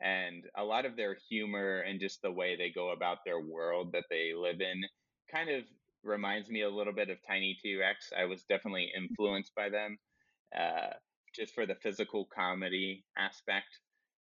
And 0.01 0.45
a 0.55 0.63
lot 0.63 0.85
of 0.85 0.95
their 0.95 1.17
humor 1.29 1.79
and 1.79 1.99
just 1.99 2.21
the 2.21 2.31
way 2.31 2.55
they 2.55 2.69
go 2.69 2.91
about 2.91 3.19
their 3.25 3.39
world 3.39 3.91
that 3.93 4.05
they 4.09 4.33
live 4.33 4.61
in 4.61 4.83
kind 5.31 5.49
of 5.49 5.63
reminds 6.03 6.49
me 6.49 6.61
a 6.61 6.69
little 6.69 6.93
bit 6.93 7.09
of 7.09 7.17
Tiny 7.27 7.57
T 7.61 7.75
Rex. 7.75 8.11
I 8.17 8.25
was 8.25 8.43
definitely 8.43 8.91
influenced 8.95 9.53
by 9.55 9.69
them. 9.69 9.97
Uh, 10.57 10.93
just 11.39 11.55
for 11.55 11.65
the 11.65 11.75
physical 11.75 12.25
comedy 12.25 13.05
aspect. 13.17 13.79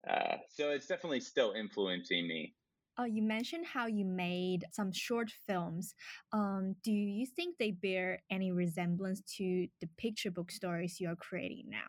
Uh, 0.08 0.36
so 0.48 0.70
it's 0.70 0.86
definitely 0.86 1.20
still 1.20 1.52
influencing 1.52 2.26
me. 2.26 2.54
Oh, 2.98 3.04
you 3.04 3.22
mentioned 3.22 3.66
how 3.66 3.86
you 3.86 4.04
made 4.04 4.66
some 4.72 4.92
short 4.92 5.30
films. 5.46 5.94
Um, 6.32 6.76
do 6.82 6.92
you 6.92 7.26
think 7.26 7.56
they 7.58 7.70
bear 7.70 8.20
any 8.30 8.52
resemblance 8.52 9.22
to 9.38 9.66
the 9.80 9.88
picture 9.96 10.30
book 10.30 10.50
stories 10.50 11.00
you 11.00 11.08
are 11.08 11.16
creating 11.16 11.66
now? 11.68 11.88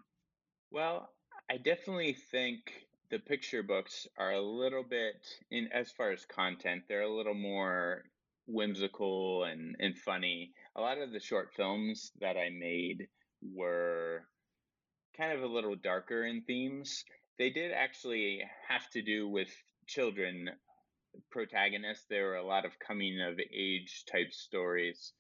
Well, 0.72 1.10
I 1.50 1.58
definitely 1.58 2.14
think 2.14 2.88
the 3.12 3.20
picture 3.20 3.64
books 3.64 4.08
are 4.18 4.32
a 4.32 4.42
little 4.42 4.84
bit 4.84 5.16
in 5.52 5.68
as 5.74 5.92
far 5.92 6.12
as 6.12 6.26
content, 6.26 6.84
they're 6.88 7.02
a 7.02 7.16
little 7.16 7.34
more 7.34 8.06
whimsical 8.48 9.44
and, 9.44 9.76
and 9.80 9.98
funny. 9.98 10.54
A 10.76 10.82
lot 10.82 10.98
of 10.98 11.12
the 11.12 11.20
short 11.20 11.54
films 11.54 12.12
that 12.20 12.38
I 12.38 12.50
made 12.50 13.08
were 13.42 14.26
kind 15.18 15.32
of 15.32 15.44
a 15.44 15.54
little 15.54 15.76
darker 15.76 16.26
in 16.26 16.42
themes. 16.42 17.04
They 17.38 17.50
did 17.50 17.72
actually 17.72 18.42
have 18.68 18.90
to 18.92 19.02
do 19.02 19.28
with 19.28 19.50
children 19.88 20.50
protagonists. 21.32 22.06
There 22.10 22.28
were 22.28 22.36
a 22.36 22.46
lot 22.46 22.66
of 22.66 22.72
coming 22.80 23.20
of 23.22 23.40
age 23.40 24.06
type 24.12 24.32
stories. 24.32 25.14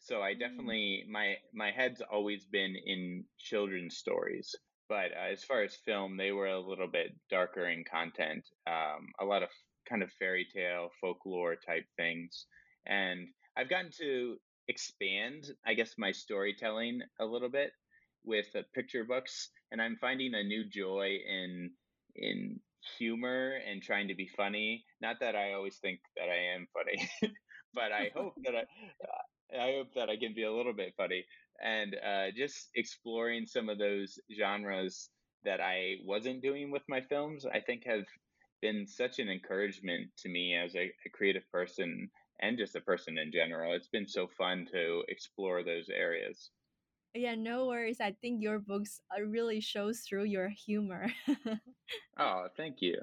So 0.00 0.22
I 0.22 0.34
mm. 0.34 0.40
definitely 0.40 1.04
my 1.08 1.36
my 1.52 1.70
head's 1.70 2.02
always 2.10 2.44
been 2.44 2.74
in 2.86 3.24
children's 3.38 3.96
stories. 3.96 4.54
But 4.88 5.12
uh, 5.12 5.32
as 5.32 5.44
far 5.44 5.62
as 5.62 5.74
film, 5.86 6.16
they 6.16 6.32
were 6.32 6.48
a 6.48 6.60
little 6.60 6.88
bit 6.88 7.16
darker 7.30 7.68
in 7.68 7.84
content. 7.84 8.44
Um, 8.66 9.08
a 9.20 9.24
lot 9.24 9.42
of 9.42 9.48
kind 9.88 10.02
of 10.02 10.10
fairy 10.18 10.46
tale, 10.54 10.90
folklore 11.00 11.56
type 11.56 11.86
things. 11.96 12.46
And 12.86 13.28
I've 13.56 13.70
gotten 13.70 13.90
to 13.98 14.36
expand, 14.68 15.46
I 15.66 15.74
guess, 15.74 15.94
my 15.98 16.12
storytelling 16.12 17.00
a 17.20 17.24
little 17.24 17.48
bit 17.48 17.72
with 18.24 18.46
uh, 18.54 18.62
picture 18.74 19.04
books, 19.04 19.50
and 19.70 19.80
I'm 19.80 19.96
finding 19.96 20.34
a 20.34 20.42
new 20.42 20.64
joy 20.68 21.18
in 21.28 21.70
in 22.16 22.60
humor 22.98 23.58
and 23.68 23.82
trying 23.82 24.08
to 24.08 24.14
be 24.14 24.28
funny. 24.36 24.84
Not 25.00 25.20
that 25.20 25.36
I 25.36 25.52
always 25.54 25.78
think 25.78 26.00
that 26.16 26.28
I 26.28 26.54
am 26.54 26.66
funny, 26.72 27.08
but 27.74 27.92
I 27.92 28.10
hope 28.14 28.34
that 28.44 28.54
I 28.56 28.64
I 29.56 29.72
hope 29.76 29.94
that 29.94 30.08
I 30.10 30.16
can 30.16 30.34
be 30.34 30.44
a 30.44 30.52
little 30.52 30.72
bit 30.72 30.94
funny 30.96 31.24
and 31.62 31.94
uh, 31.96 32.30
just 32.34 32.70
exploring 32.74 33.46
some 33.46 33.68
of 33.68 33.78
those 33.78 34.18
genres 34.36 35.10
that 35.44 35.60
I 35.60 35.96
wasn't 36.04 36.42
doing 36.42 36.70
with 36.70 36.82
my 36.88 37.00
films. 37.02 37.44
I 37.46 37.60
think 37.60 37.84
have 37.86 38.04
been 38.60 38.86
such 38.86 39.18
an 39.18 39.28
encouragement 39.28 40.10
to 40.18 40.28
me 40.28 40.54
as 40.56 40.74
a, 40.74 40.92
a 41.06 41.10
creative 41.12 41.48
person 41.50 42.10
and 42.40 42.58
just 42.58 42.76
a 42.76 42.80
person 42.80 43.18
in 43.18 43.30
general. 43.32 43.74
It's 43.74 43.88
been 43.88 44.08
so 44.08 44.28
fun 44.28 44.66
to 44.72 45.02
explore 45.08 45.62
those 45.62 45.88
areas. 45.88 46.50
Yeah, 47.14 47.34
no 47.34 47.66
worries. 47.66 48.00
I 48.00 48.12
think 48.12 48.42
your 48.42 48.58
books 48.58 49.00
uh, 49.14 49.22
really 49.22 49.60
shows 49.60 50.00
through 50.00 50.24
your 50.24 50.48
humor. 50.48 51.12
oh, 52.18 52.48
thank 52.56 52.80
you. 52.80 53.02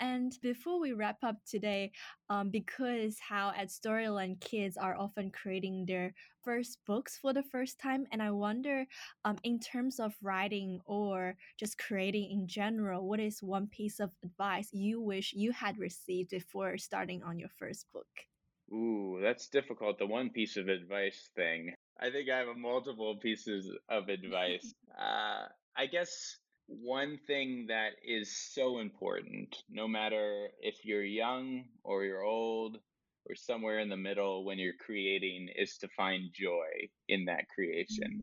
And 0.00 0.36
before 0.42 0.80
we 0.80 0.92
wrap 0.92 1.22
up 1.22 1.36
today, 1.44 1.92
um, 2.28 2.50
because 2.50 3.18
how 3.18 3.52
at 3.56 3.68
Storyland 3.68 4.40
kids 4.40 4.76
are 4.76 4.96
often 4.96 5.30
creating 5.30 5.86
their 5.86 6.14
first 6.42 6.78
books 6.86 7.16
for 7.16 7.32
the 7.32 7.42
first 7.42 7.80
time, 7.80 8.06
and 8.12 8.22
I 8.22 8.30
wonder, 8.30 8.86
um, 9.24 9.38
in 9.44 9.58
terms 9.60 10.00
of 10.00 10.14
writing 10.20 10.80
or 10.84 11.36
just 11.58 11.78
creating 11.78 12.30
in 12.30 12.46
general, 12.46 13.08
what 13.08 13.20
is 13.20 13.42
one 13.42 13.68
piece 13.68 14.00
of 14.00 14.12
advice 14.22 14.68
you 14.72 15.00
wish 15.00 15.32
you 15.32 15.52
had 15.52 15.78
received 15.78 16.30
before 16.30 16.76
starting 16.78 17.22
on 17.22 17.38
your 17.38 17.50
first 17.50 17.86
book? 17.92 18.08
Ooh, 18.72 19.20
that's 19.22 19.48
difficult. 19.48 19.98
The 19.98 20.06
one 20.06 20.28
piece 20.30 20.56
of 20.58 20.68
advice 20.68 21.30
thing. 21.34 21.74
I 22.00 22.10
think 22.10 22.28
I 22.30 22.38
have 22.38 22.48
a 22.48 22.54
multiple 22.54 23.16
pieces 23.16 23.70
of 23.88 24.08
advice. 24.08 24.74
Uh, 24.96 25.48
I 25.76 25.86
guess 25.86 26.36
one 26.68 27.18
thing 27.26 27.66
that 27.66 27.94
is 28.04 28.30
so 28.54 28.78
important, 28.78 29.56
no 29.68 29.88
matter 29.88 30.50
if 30.60 30.84
you're 30.84 31.02
young 31.04 31.64
or 31.82 32.04
you're 32.04 32.22
old 32.22 32.78
or 33.28 33.34
somewhere 33.34 33.80
in 33.80 33.88
the 33.88 33.96
middle 33.96 34.44
when 34.44 34.58
you're 34.60 34.78
creating, 34.78 35.48
is 35.56 35.76
to 35.78 35.88
find 35.88 36.30
joy 36.32 36.88
in 37.08 37.24
that 37.24 37.48
creation, 37.48 38.22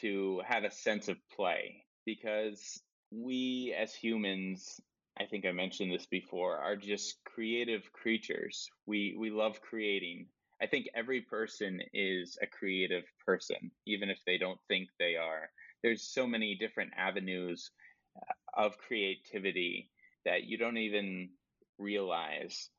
to 0.00 0.40
have 0.46 0.64
a 0.64 0.70
sense 0.70 1.08
of 1.08 1.18
play. 1.34 1.84
Because 2.06 2.80
we 3.10 3.74
as 3.76 3.94
humans, 3.94 4.80
I 5.18 5.26
think 5.26 5.44
I 5.44 5.52
mentioned 5.52 5.92
this 5.92 6.06
before, 6.06 6.58
are 6.58 6.76
just 6.76 7.16
creative 7.24 7.92
creatures. 7.92 8.68
We 8.86 9.16
we 9.18 9.30
love 9.30 9.60
creating. 9.60 10.28
I 10.60 10.66
think 10.66 10.88
every 10.94 11.20
person 11.20 11.80
is 11.92 12.36
a 12.42 12.46
creative 12.46 13.04
person, 13.24 13.70
even 13.86 14.10
if 14.10 14.18
they 14.26 14.38
don't 14.38 14.58
think 14.68 14.88
they 14.98 15.16
are. 15.16 15.50
There's 15.82 16.02
so 16.02 16.26
many 16.26 16.56
different 16.56 16.92
avenues 16.96 17.70
uh, 18.16 18.62
of 18.64 18.78
creativity 18.78 19.90
that 20.24 20.44
you 20.44 20.58
don't 20.58 20.78
even 20.78 21.30
realize. 21.78 22.70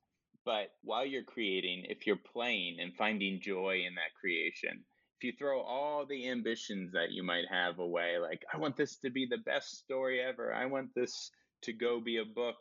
But 0.45 0.71
while 0.83 1.05
you're 1.05 1.23
creating, 1.23 1.85
if 1.89 2.05
you're 2.05 2.17
playing 2.33 2.77
and 2.79 2.95
finding 2.95 3.39
joy 3.41 3.83
in 3.87 3.95
that 3.95 4.15
creation, 4.19 4.83
if 5.17 5.23
you 5.23 5.33
throw 5.37 5.61
all 5.61 6.05
the 6.05 6.29
ambitions 6.29 6.93
that 6.93 7.11
you 7.11 7.23
might 7.23 7.45
have 7.49 7.79
away, 7.79 8.17
like, 8.19 8.43
I 8.53 8.57
want 8.57 8.77
this 8.77 8.97
to 8.97 9.09
be 9.09 9.25
the 9.29 9.37
best 9.37 9.77
story 9.77 10.21
ever, 10.21 10.53
I 10.53 10.65
want 10.65 10.89
this 10.95 11.31
to 11.63 11.73
go 11.73 11.99
be 11.99 12.17
a 12.17 12.25
book, 12.25 12.57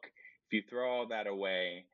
if 0.47 0.53
you 0.53 0.63
throw 0.69 0.89
all 0.89 1.09
that 1.09 1.27
away 1.27 1.87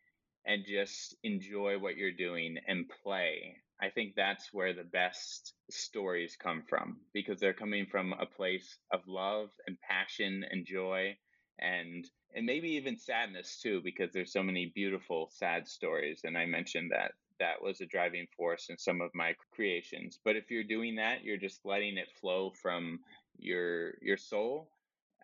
and 0.47 0.65
just 0.67 1.17
enjoy 1.23 1.79
what 1.79 1.97
you're 1.97 2.13
doing 2.13 2.57
and 2.67 2.91
play, 3.03 3.57
I 3.81 3.91
think 3.91 4.15
that's 4.15 4.53
where 4.53 4.73
the 4.73 4.85
best 4.85 5.55
stories 5.71 6.37
come 6.41 6.63
from 6.69 7.01
because 7.13 7.41
they're 7.41 7.53
coming 7.53 7.87
from 7.87 8.13
a 8.13 8.27
place 8.27 8.79
of 8.93 9.01
love 9.07 9.51
and 9.67 9.77
passion 9.81 10.45
and 10.51 10.67
joy 10.67 11.17
and 11.59 12.05
and 12.35 12.47
maybe 12.47 12.71
even 12.71 12.99
sadness 12.99 13.61
too 13.63 13.81
because 13.85 14.13
there's 14.13 14.33
so 14.33 14.43
many 14.43 14.73
beautiful 14.75 15.29
sad 15.31 15.69
stories 15.69 16.21
and 16.25 16.37
I 16.37 16.47
mentioned 16.47 16.91
that 16.93 17.13
that 17.41 17.63
was 17.63 17.81
a 17.81 17.87
driving 17.87 18.27
force 18.37 18.69
in 18.71 18.79
some 18.79 19.01
of 19.01 19.11
my 19.15 19.35
creations. 19.53 20.19
But 20.25 20.37
if 20.37 20.51
you're 20.51 20.65
doing 20.65 20.97
that, 20.97 21.25
you're 21.25 21.37
just 21.37 21.65
letting 21.65 21.97
it 21.97 22.09
flow 22.21 22.53
from 22.63 23.01
your 23.39 23.95
your 24.03 24.17
soul. 24.17 24.69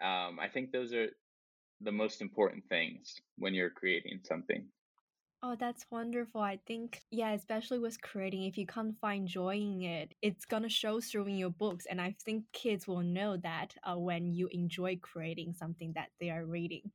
Um, 0.01 0.39
I 0.41 0.49
think 0.53 0.73
those 0.73 0.93
are 0.93 1.09
the 1.81 1.93
most 1.93 2.21
important 2.21 2.65
things 2.69 3.17
when 3.39 3.55
you're 3.55 3.71
creating 3.71 4.21
something. 4.25 4.67
Oh, 5.43 5.55
that's 5.57 5.91
wonderful. 5.91 6.41
I 6.41 6.59
think, 6.67 7.03
yeah, 7.11 7.33
especially 7.33 7.79
with 7.79 8.01
creating, 8.03 8.45
if 8.45 8.57
you 8.59 8.67
can't 8.67 8.99
find 9.01 9.27
joy 9.29 9.57
in 9.57 9.83
it, 9.83 10.15
it's 10.23 10.45
gonna 10.47 10.69
show 10.71 11.01
through 11.01 11.27
in 11.27 11.37
your 11.37 11.51
books. 11.51 11.87
And 11.87 12.01
I 12.01 12.13
think 12.25 12.53
kids 12.53 12.87
will 12.87 13.03
know 13.03 13.37
that 13.39 13.77
uh, 13.83 13.97
when 13.99 14.27
you 14.35 14.49
enjoy 14.49 14.97
creating 14.99 15.55
something 15.55 15.93
that 15.95 16.11
they 16.21 16.31
are 16.31 16.45
reading. 16.45 16.93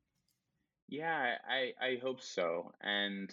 Yeah, 0.88 1.38
I, 1.48 1.74
I 1.82 1.96
hope 2.02 2.22
so. 2.22 2.72
And 2.82 3.30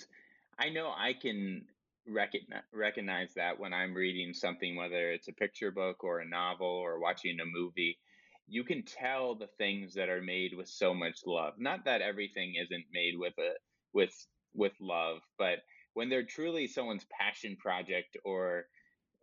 I 0.58 0.70
know 0.70 0.92
I 0.96 1.12
can 1.14 1.66
recognize 2.06 2.64
recognize 2.72 3.34
that 3.34 3.58
when 3.60 3.72
I'm 3.72 3.94
reading 3.94 4.34
something, 4.34 4.74
whether 4.76 5.12
it's 5.12 5.28
a 5.28 5.32
picture 5.32 5.70
book 5.70 6.02
or 6.04 6.20
a 6.20 6.28
novel 6.28 6.66
or 6.66 6.98
watching 7.00 7.38
a 7.40 7.44
movie, 7.46 7.98
you 8.46 8.64
can 8.64 8.84
tell 8.84 9.34
the 9.34 9.48
things 9.58 9.94
that 9.94 10.08
are 10.08 10.22
made 10.22 10.54
with 10.54 10.68
so 10.68 10.94
much 10.94 11.20
love. 11.26 11.54
Not 11.58 11.84
that 11.84 12.02
everything 12.02 12.54
isn't 12.56 12.86
made 12.92 13.14
with 13.18 13.34
a 13.38 13.54
with 13.92 14.14
with 14.54 14.72
love, 14.80 15.20
but 15.38 15.58
when 15.94 16.08
they're 16.08 16.24
truly 16.24 16.66
someone's 16.66 17.06
passion 17.10 17.56
project 17.56 18.16
or 18.24 18.66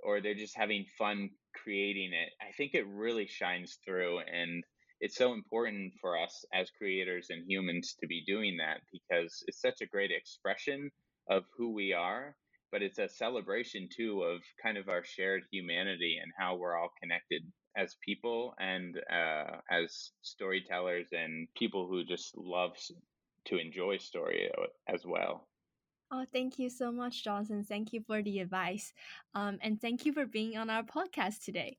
or 0.02 0.22
they're 0.22 0.34
just 0.34 0.56
having 0.58 0.86
fun 0.98 1.30
creating 1.54 2.14
it, 2.14 2.32
I 2.42 2.54
think 2.54 2.74
it 2.74 2.88
really 2.88 3.28
shines 3.28 3.80
through 3.86 4.20
and 4.20 4.64
it's 5.02 5.16
so 5.18 5.34
important 5.34 5.94
for 6.02 6.18
us 6.18 6.46
as 6.54 6.70
creators 6.78 7.28
and 7.30 7.50
humans 7.50 7.96
to 8.02 8.08
be 8.08 8.24
doing 8.26 8.58
that 8.58 8.82
because 8.92 9.44
it's 9.48 9.62
such 9.62 9.82
a 9.82 9.86
great 9.86 10.12
expression 10.12 10.92
of 11.30 11.44
who 11.58 11.74
we 11.74 11.94
are 11.94 12.36
but 12.72 12.82
it's 12.82 13.00
a 13.00 13.10
celebration 13.10 13.90
too 13.96 14.22
of 14.22 14.42
kind 14.62 14.78
of 14.78 14.90
our 14.90 15.04
shared 15.04 15.44
humanity 15.52 16.18
and 16.22 16.32
how 16.38 16.56
we're 16.56 16.78
all 16.78 16.92
connected 17.02 17.42
as 17.76 17.96
people 18.06 18.54
and 18.60 19.00
uh, 19.12 19.58
as 19.72 20.12
storytellers 20.22 21.08
and 21.12 21.48
people 21.56 21.88
who 21.88 22.04
just 22.04 22.38
love 22.38 22.72
to 23.46 23.58
enjoy 23.58 23.98
story 23.98 24.50
uh, 24.58 24.66
as 24.88 25.06
well. 25.06 25.48
Oh, 26.12 26.26
thank 26.34 26.58
you 26.58 26.70
so 26.70 26.92
much, 26.92 27.24
Jonathan. 27.24 27.64
Thank 27.64 27.94
you 27.94 28.02
for 28.02 28.24
the 28.24 28.40
advice. 28.40 28.94
Um, 29.36 29.60
and 29.62 29.80
thank 29.80 30.06
you 30.06 30.14
for 30.14 30.26
being 30.26 30.58
on 30.58 30.70
our 30.70 30.84
podcast 30.84 31.44
today. 31.44 31.78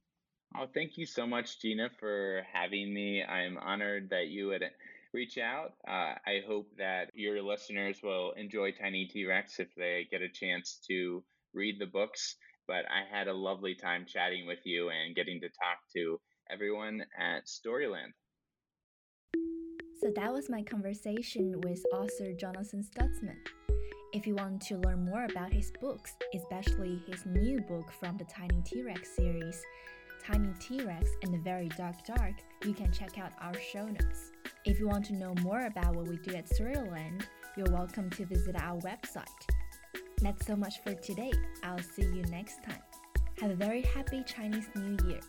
Oh, 0.56 0.66
thank 0.72 0.96
you 0.96 1.06
so 1.06 1.26
much, 1.26 1.60
Gina, 1.60 1.90
for 1.98 2.42
having 2.52 2.92
me. 2.92 3.22
I'm 3.22 3.56
honored 3.58 4.10
that 4.10 4.28
you 4.28 4.48
would 4.48 4.64
reach 5.12 5.38
out. 5.38 5.74
Uh, 5.86 6.14
I 6.26 6.42
hope 6.46 6.68
that 6.78 7.10
your 7.14 7.42
listeners 7.42 8.00
will 8.02 8.32
enjoy 8.32 8.72
Tiny 8.72 9.06
T 9.06 9.26
Rex 9.26 9.58
if 9.58 9.68
they 9.76 10.06
get 10.10 10.22
a 10.22 10.28
chance 10.28 10.80
to 10.88 11.24
read 11.54 11.80
the 11.80 11.86
books. 11.86 12.36
But 12.66 12.84
I 12.88 13.04
had 13.10 13.26
a 13.26 13.34
lovely 13.34 13.74
time 13.74 14.06
chatting 14.06 14.46
with 14.46 14.64
you 14.64 14.90
and 14.90 15.14
getting 15.14 15.40
to 15.40 15.48
talk 15.48 15.78
to 15.96 16.20
everyone 16.50 17.04
at 17.18 17.46
Storyland. 17.46 18.12
So 20.00 20.10
that 20.16 20.32
was 20.32 20.48
my 20.48 20.62
conversation 20.62 21.60
with 21.60 21.84
author 21.92 22.32
Jonathan 22.32 22.82
Stutzman. 22.82 23.36
If 24.14 24.26
you 24.26 24.34
want 24.34 24.62
to 24.62 24.78
learn 24.78 25.04
more 25.04 25.26
about 25.26 25.52
his 25.52 25.70
books, 25.78 26.16
especially 26.34 27.02
his 27.06 27.26
new 27.26 27.60
book 27.60 27.92
from 28.00 28.16
the 28.16 28.24
Tiny 28.24 28.62
T 28.64 28.82
Rex 28.82 29.14
series, 29.14 29.62
Tiny 30.24 30.54
T 30.58 30.82
Rex 30.82 31.10
and 31.22 31.34
the 31.34 31.38
Very 31.40 31.68
Dark 31.76 31.96
Dark, 32.06 32.32
you 32.64 32.72
can 32.72 32.90
check 32.90 33.18
out 33.18 33.32
our 33.42 33.52
show 33.60 33.84
notes. 33.84 34.32
If 34.64 34.78
you 34.78 34.88
want 34.88 35.04
to 35.06 35.12
know 35.12 35.34
more 35.42 35.66
about 35.66 35.94
what 35.94 36.08
we 36.08 36.16
do 36.16 36.34
at 36.34 36.48
Storyland, 36.48 37.26
you're 37.58 37.70
welcome 37.70 38.08
to 38.08 38.24
visit 38.24 38.56
our 38.56 38.78
website. 38.78 39.26
That's 40.22 40.46
so 40.46 40.56
much 40.56 40.82
for 40.82 40.94
today. 40.94 41.32
I'll 41.62 41.78
see 41.78 42.04
you 42.04 42.22
next 42.30 42.64
time. 42.64 42.80
Have 43.42 43.50
a 43.50 43.54
very 43.54 43.82
happy 43.82 44.24
Chinese 44.26 44.70
New 44.74 44.96
Year. 45.06 45.20